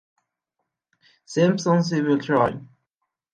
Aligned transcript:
Simpson 1.25 1.83
civil 1.83 2.17
trial. 2.17 2.59